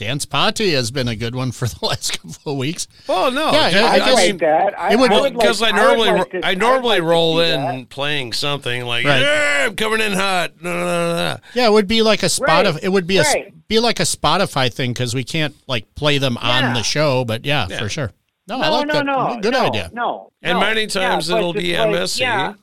[0.00, 2.88] Dance Party has been a good one for the last couple of weeks.
[3.06, 4.80] oh no, Yeah, dude, I I'd guess- like that.
[4.80, 7.00] I, it would- I would because like, I normally would like to- I I'd normally
[7.00, 7.88] like roll in that.
[7.90, 9.20] playing something like Right.
[9.20, 10.52] yeah, I'm coming in hot.
[10.62, 11.36] No, no, no, no.
[11.54, 12.72] Yeah, it would be like a Spotify.
[12.74, 13.24] Right, It would be a
[13.68, 17.26] be like a Spotify thing because we can't like play them on the show.
[17.26, 17.78] But yeah, Yeah.
[17.78, 18.10] for sure.
[18.48, 19.04] No, No, I like no, that.
[19.06, 19.90] no, Good no, idea.
[19.92, 22.20] No, And many times Yeah, it'll be like, MSC.
[22.20, 22.54] yeah,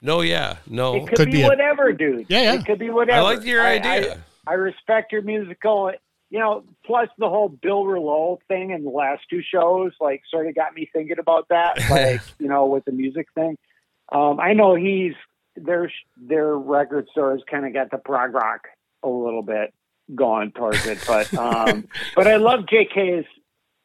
[0.00, 0.94] No, yeah, no.
[0.94, 2.26] It could, Could be, be a- whatever, dude.
[2.28, 2.54] Yeah, yeah.
[2.54, 3.18] It could be whatever.
[3.18, 4.22] I like your I- idea.
[4.46, 5.90] I, I respect your musical,
[6.30, 10.46] you know, plus the whole Bill Rouleau thing in the last two shows, like, sort
[10.46, 13.56] of got me thinking about that, like, you know, with the music thing.
[14.10, 15.14] Um, I know he's,
[15.56, 18.68] their, their record stores kind of got the prog rock
[19.02, 19.72] a little bit
[20.14, 23.26] going towards it, but, um, but I love JK's,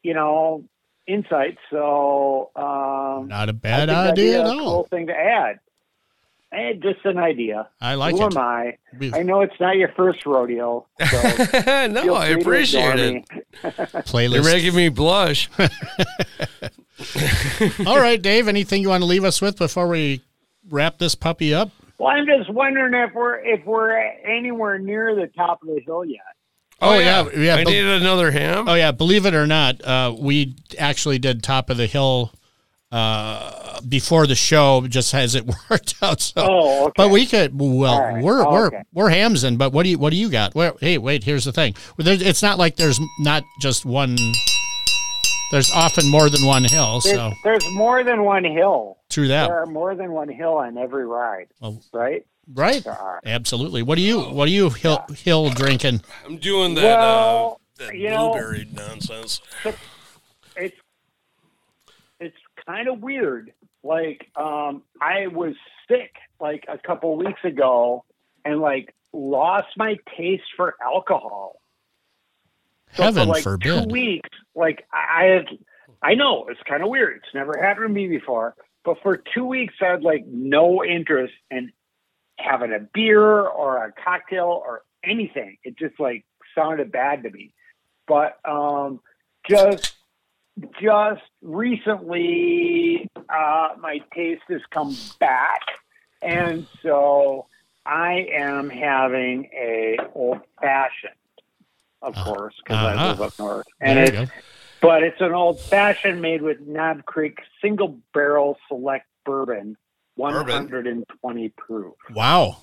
[0.02, 0.64] you know,
[1.06, 1.58] insights.
[1.70, 4.58] So, um, Not a bad think idea at all.
[4.58, 5.60] Cool thing to add.
[6.52, 7.68] Eh, just an idea.
[7.80, 8.32] I like Who it.
[8.34, 8.76] am I?
[8.98, 10.86] We- I know it's not your first rodeo.
[11.10, 11.16] So
[11.86, 13.14] no, I appreciate it.
[13.14, 13.24] me.
[13.62, 14.44] You're Playlist.
[14.52, 15.48] making me blush.
[17.86, 18.48] all right, Dave.
[18.48, 20.20] Anything you want to leave us with before we
[20.68, 21.70] wrap this puppy up?
[21.98, 26.04] Well, I'm just wondering if we're if we're anywhere near the top of the hill
[26.04, 26.20] yet.
[26.84, 28.68] Oh, yeah, yeah, I but- need another ham.
[28.68, 32.32] Oh yeah, believe it or not, uh, we actually did top of the hill
[32.92, 36.20] uh, before the show, just as it worked out.
[36.20, 36.92] So, Oh, okay.
[36.96, 37.58] but we could.
[37.58, 38.22] Well, All right.
[38.22, 38.82] we're Oh, we're okay.
[38.92, 40.54] we're Hamzen, but what do you what do you got?
[40.54, 41.24] Well, hey, wait.
[41.24, 41.74] Here's the thing.
[41.96, 44.16] There's- It's not like there's not just one.
[45.50, 47.00] There's often more than one hill.
[47.00, 48.98] There's, So there's more than one hill.
[49.10, 49.48] true that.
[49.48, 52.24] There are more than one hill on every ride, Well, right?
[52.54, 52.82] right.
[53.26, 53.82] Absolutely.
[53.82, 56.00] What do you what do you hill hill drinking?
[56.26, 59.40] I'm doing that, Well, uh, that you know- blueberry nonsense.
[59.64, 59.78] it's
[60.56, 60.76] it's
[62.66, 63.52] kind of weird.
[63.82, 65.54] Like um, I was
[65.88, 68.04] sick like a couple weeks ago,
[68.44, 71.60] and like lost my taste for alcohol.
[72.94, 73.84] So Heaven for like forbid.
[73.84, 75.46] two weeks, like I had,
[76.02, 77.16] I know it's kind of weird.
[77.16, 81.34] It's never happened to me before, but for two weeks I had like no interest
[81.50, 81.72] in
[82.38, 85.56] having a beer or a cocktail or anything.
[85.64, 87.54] It just like sounded bad to me.
[88.06, 89.00] But um,
[89.48, 89.94] just
[90.80, 95.60] just recently, uh, my taste has come back,
[96.20, 97.46] and so
[97.86, 101.14] I am having a old fashioned,
[102.00, 103.08] of course, because I uh-huh.
[103.08, 104.32] live up north, and There it's you go.
[104.80, 109.76] but it's an old fashioned made with Knob Creek single barrel select bourbon,
[110.16, 111.94] one hundred and twenty proof.
[112.14, 112.58] Wow.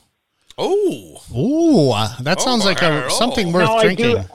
[0.62, 3.10] Oh, Ooh, uh, that sounds like a, Oh.
[3.10, 4.30] something worth No, I do- drinking.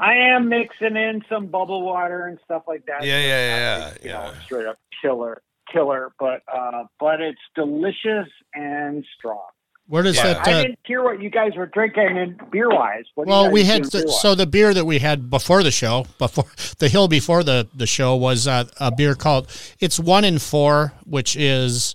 [0.00, 3.04] I am mixing in some bubble water and stuff like that.
[3.04, 4.12] Yeah, yeah, yeah, Not, you yeah.
[4.16, 6.10] know, straight up killer, killer.
[6.18, 9.44] But uh, but it's delicious and strong.
[9.86, 10.34] Where does Yeah.
[10.34, 10.46] that?
[10.46, 13.04] I Uh, didn't hear what you guys were drinking and beer wise.
[13.16, 14.20] What do you well, we had beer-wise?
[14.22, 16.44] so the beer that we had before the show, before
[16.78, 19.48] the hill before the the show was uh, a beer called
[19.80, 21.94] it's one in four, which is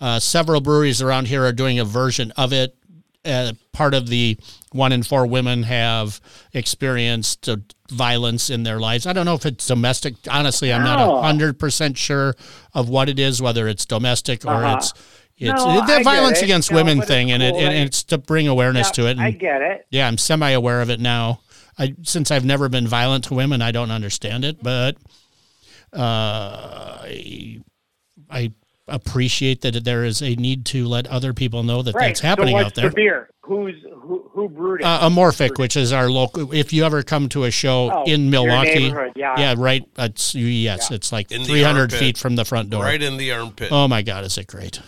[0.00, 2.74] uh, several breweries around here are doing a version of it.
[3.26, 4.38] Uh, part of the
[4.72, 6.20] one in four women have
[6.54, 7.56] experienced uh,
[7.90, 9.06] violence in their lives.
[9.06, 10.14] I don't know if it's domestic.
[10.30, 12.34] Honestly, I'm not a hundred percent sure
[12.74, 14.76] of what it is, whether it's domestic or Uh-huh.
[14.78, 14.92] it's
[15.38, 16.44] it's No, the I violence it.
[16.44, 19.18] against No, women thing, and it cool and it's to bring awareness Yeah, to it.
[19.18, 19.86] I get it.
[19.90, 21.40] yeah, I'm semi aware of it now.
[21.78, 24.96] I since I've never been violent to women, I don't understand it, but
[25.92, 27.60] uh, I,
[28.30, 28.52] I
[28.88, 32.08] appreciate that there is a need to let other people know that Right.
[32.08, 32.90] that's happening so what's out there.
[32.90, 33.30] The beer.
[33.42, 34.28] Who's who?
[34.32, 34.84] Who brewed it?
[34.84, 36.52] Uh, Amorphic, which is our local.
[36.52, 39.34] If you ever come to a show Oh, in Milwaukee, neighborhood, yeah.
[39.38, 39.84] yeah, right.
[39.98, 42.82] It's yes, it's like In 300 feet from the front door.
[42.82, 43.70] right in the armpit.
[43.70, 44.80] Oh my God, is it great?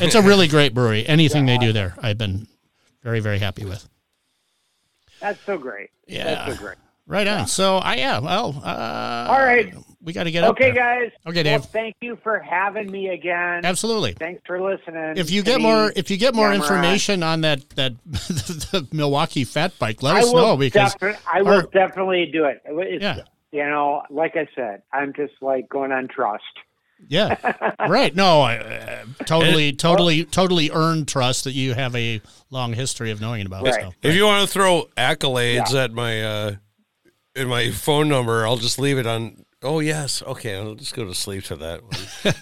[0.00, 1.06] It's a really great brewery.
[1.08, 2.46] Anything they do there, I've been
[3.02, 3.88] very, very happy with.
[5.20, 5.90] That's so great.
[6.06, 6.24] Yeah.
[6.44, 6.76] That's so great.
[7.06, 7.46] Right on.
[7.46, 9.74] So I yeah, well, uh, All right.
[10.04, 11.10] We got to get up Okay, guys.
[11.26, 11.64] Okay, Well, Dave.
[11.70, 13.64] thank you for having me again.
[13.64, 14.12] Absolutely.
[14.12, 15.16] Thanks for listening.
[15.16, 19.44] If you get more, if you get more Yammer information on that that the Milwaukee
[19.44, 22.62] Fat Bike, let I us know because defi- I will our- definitely do it.
[22.64, 23.20] It's, Yeah.
[23.52, 26.42] You know, like I said, I'm just like going on trust.
[27.08, 27.36] yeah,
[27.88, 28.12] right.
[28.14, 33.20] No, I uh, totally, totally, totally earned trust that you have a long history of
[33.20, 33.62] knowing about.
[33.64, 33.74] Right.
[33.82, 33.92] So.
[34.02, 35.84] If you want to throw accolades Yeah.
[35.84, 36.54] at my uh
[37.36, 39.44] in my phone number, I'll just leave it on.
[39.64, 40.56] Oh yes, okay.
[40.56, 41.92] I'll just go to sleep to that one.
[42.24, 42.32] you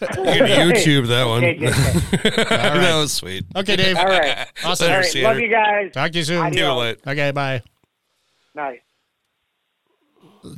[0.45, 1.45] can YouTube that one.
[1.45, 2.45] Okay, okay, okay.
[2.55, 3.45] that was sweet.
[3.55, 3.97] Okay, Dave.
[3.97, 4.49] All right.
[4.65, 4.87] Awesome.
[4.87, 5.07] All Later, right.
[5.07, 5.47] see you Love later.
[5.47, 5.93] you guys.
[5.93, 6.39] Talk to you soon.
[6.47, 6.97] Adios.
[7.03, 7.11] Do.
[7.11, 7.63] Okay, bye.
[8.55, 8.81] Nice.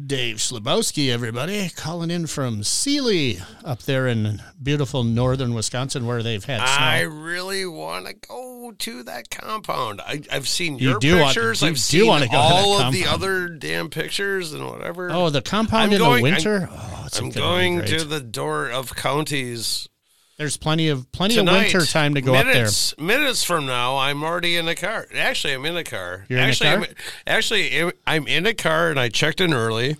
[0.06, 6.42] Dave Slabowski, everybody, calling in from Seeley up there in beautiful northern Wisconsin where they've
[6.44, 6.66] had snow.
[6.86, 10.00] I really want to go to that compound.
[10.00, 11.62] I, I've seen You your do want- pictures.
[11.62, 15.10] you I've do seen go to all of the other damn pictures and whatever.
[15.10, 16.68] oh, the compound I'm in going- the I'm- winter.
[16.72, 19.88] oh, it's I'm gonna be going to the door of counties
[20.36, 21.66] There's plenty of plenty tonight.
[21.68, 22.54] of winter time to go up there.
[22.54, 25.06] minutes, Minutes from now, I'm already in a car.
[25.14, 26.26] Actually, I'm in a car.
[26.28, 26.78] You're in a actually, car?
[26.78, 26.86] I'm,
[27.26, 29.96] actually, I'm in a car, and I checked in early,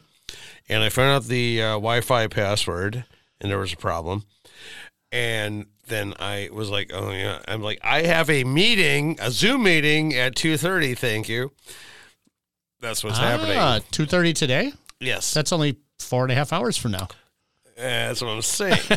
[0.68, 3.04] and I found out the uh, Wi-Fi password,
[3.40, 4.24] and there was a problem.
[5.12, 9.64] And then I was like, "Oh yeah," I'm like, "I have a meeting, a Zoom
[9.64, 10.94] meeting at two thirty.
[10.94, 11.52] Thank you."
[12.80, 13.56] That's what's happening.
[13.58, 14.72] Ah, two thirty today.
[15.00, 17.08] Yes, That's only four and a half hours from now.
[17.76, 18.78] that's what I'm saying.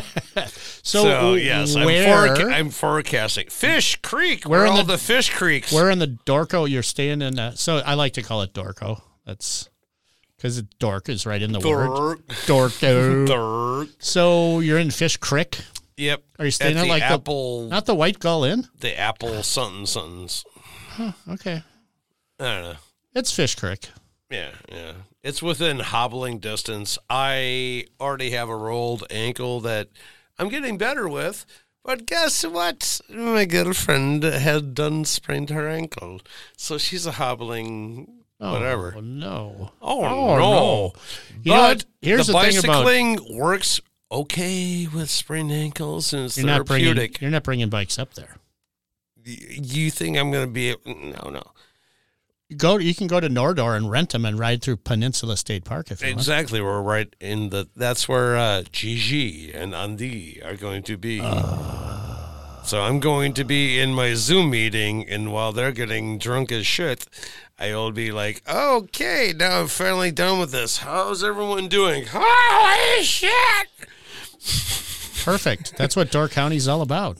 [0.82, 4.44] So, So, yes, I'm, where foreca- I'm forecasting Fish Creek.
[4.44, 5.70] Where in all the- the, Fish Creeks?
[5.72, 7.38] where in the Dorco you're staying in?
[7.38, 9.02] Uh, so I like to call it Dorco.
[9.26, 9.68] That's
[10.36, 11.88] because dork is right in the word.
[11.88, 12.26] Dork.
[12.46, 13.26] Dorco.
[13.26, 13.88] Dork.
[13.98, 15.58] so you're in Fish Creek.
[15.98, 16.22] Yep.
[16.38, 18.66] Are you staying at at the like the- Not the White Gull Inn.
[18.80, 20.44] the apple something somethings.
[21.28, 21.62] Okay,
[22.40, 22.76] I don't know.
[23.14, 23.88] it's Fish Creek.
[24.30, 24.92] Yeah, yeah.
[25.22, 26.98] It's within hobbling distance.
[27.10, 29.88] I already have a rolled ankle that
[30.38, 31.44] I'm getting better with.
[31.84, 33.00] But guess what?
[33.08, 36.20] My girlfriend had done sprained her ankle,
[36.56, 38.94] so she's a hobbling oh, whatever.
[38.96, 39.70] Oh no.
[39.80, 40.38] Oh, Oh, no!
[40.38, 40.92] no.
[41.42, 41.84] You know but what?
[42.02, 43.80] Here's the, the thing about- bicycling works
[44.10, 46.86] okay with sprained ankles and it's You're not bringing.
[46.94, 47.20] therapeutic.
[47.20, 48.36] You're not bringing bikes up there.
[49.24, 50.74] You think I'm going to be?
[50.86, 51.42] No, no.
[52.56, 52.78] Go.
[52.78, 55.90] You can go to Nor Door and rent them and ride through Peninsula State Park
[55.90, 56.18] if you want.
[56.18, 56.62] Exactly.
[56.62, 57.68] We're right in the.
[57.76, 61.18] That's where uh, Gigi and Andy are going to be.
[61.18, 66.66] so I'm going to be in my Zoom meeting, and while they're getting drunk as
[66.66, 67.06] shit,
[67.58, 70.78] I will be like, "Okay, now I'm finally done with this.
[70.78, 72.04] How's everyone doing?
[72.10, 73.68] Holy shit!"
[75.24, 75.76] Perfect.
[75.76, 77.18] That's what Door County's all about.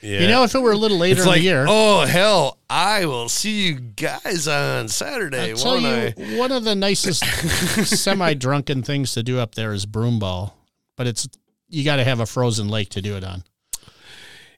[0.00, 0.20] Yeah.
[0.20, 2.56] You know, if it were a little later it's in like, the year, oh hell,
[2.70, 5.50] I will see you guys on Saturday.
[5.50, 6.38] I'll tell you, I?
[6.38, 7.22] one of the nicest
[7.84, 10.52] semi-drunken things to do up there is broomball,
[10.96, 11.28] but it's
[11.68, 13.44] you got to have a frozen lake to do it on.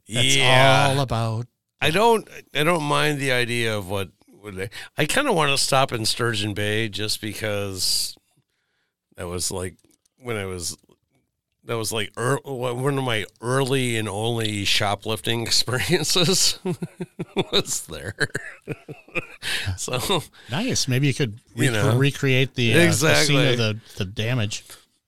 [0.08, 1.46] That's yeah, all about.
[1.80, 2.28] I don't.
[2.54, 4.10] I don't mind the idea of what.
[4.40, 8.16] what I, I kind of want to stop in Sturgeon Bay just because
[9.16, 9.76] that was like
[10.18, 10.76] when I was.
[11.64, 16.58] That was like ear one of my early and only shoplifting experiences
[17.52, 18.14] was there.
[19.76, 20.88] so Nice.
[20.88, 21.96] Maybe you could You know.
[21.96, 23.50] recreate the, uh, the scene Exactly.
[23.52, 24.64] of the, the damage.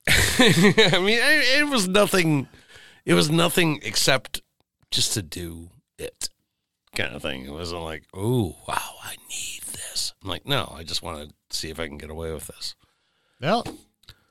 [0.07, 2.47] I mean, it, it was nothing.
[3.05, 4.43] It was nothing except
[4.91, 6.29] just to do it,
[6.95, 7.45] kind of thing.
[7.47, 10.13] It wasn't like, oh wow, I need this.
[10.23, 12.75] I'm like, no, I just want to see if I can get away with this.
[13.41, 13.67] Well,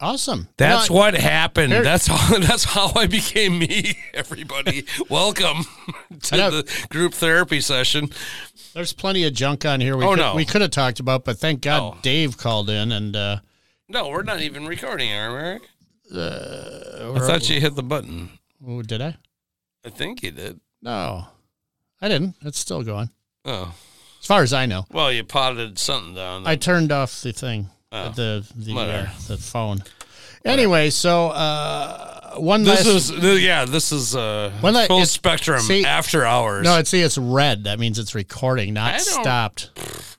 [0.03, 0.47] awesome.
[0.57, 1.71] That's what happened.
[1.73, 2.37] Here- That's how.
[2.39, 3.97] That's how I became me.
[4.13, 5.65] Everybody, welcome
[6.23, 8.09] to the group therapy session.
[8.73, 10.35] There's plenty of junk on here we, Oh, could, no.
[10.35, 11.99] we could have talked about, but thank God Oh.
[12.01, 13.37] Dave called in and uh,
[13.87, 16.19] No, we're not even recording, are we?
[16.19, 18.29] uh, I thought you hit the button.
[18.67, 19.15] Oh, did I?
[19.85, 20.59] I think you did.
[20.81, 21.27] No,
[22.01, 22.35] I didn't.
[22.41, 23.09] It's still going.
[23.45, 23.73] Oh,
[24.19, 26.47] As far as I know, well, you potted something down.
[26.47, 29.83] I turned off the thing, Oh, the the uh, the phone.
[30.43, 33.11] Anyway, so uh, one This last.
[33.11, 33.65] is yeah.
[33.65, 36.63] This is uh, that- full it's- spectrum see- after hours.
[36.65, 37.65] no, it's see, it's red.
[37.65, 39.69] That means it's recording, not stopped.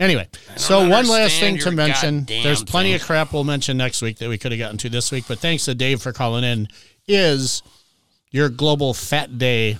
[0.00, 2.24] Anyway, so one last thing to mention.
[2.24, 3.00] There's plenty thing.
[3.00, 5.40] of crap we'll mention next week that we could have gotten to this week, but
[5.40, 6.68] thanks to Dave for calling in.
[7.08, 7.64] Is
[8.30, 9.78] your global fat day,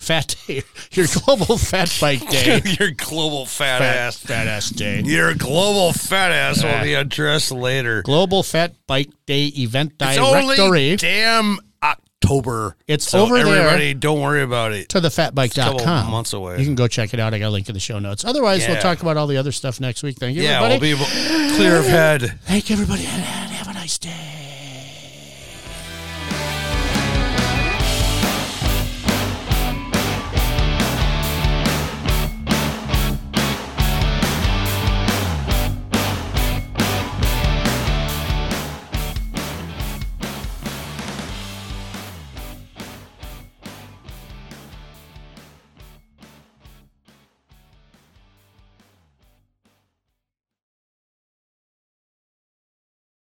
[0.00, 4.16] fat day, your global fat bike day, your global fat, fat, ass.
[4.18, 5.02] fat ass day.
[5.02, 8.02] Your global fat ass will be addressed later.
[8.02, 12.76] Global Fat Bike Day event It's directory only damn October.
[12.88, 13.46] It's so over there.
[13.68, 14.88] Everybody, don't worry about it.
[14.90, 16.10] to the couple thefatbike.com.
[16.10, 16.58] months away.
[16.58, 17.32] You can go check it out.
[17.34, 18.24] I got a link in the show notes.
[18.24, 20.16] Otherwise, we'll talk about all the other stuff next week.
[20.16, 20.94] Thank you, Yeah, everybody.
[20.94, 22.38] we'll be clear of head.
[22.42, 24.49] Thank you, everybody, have a nice day.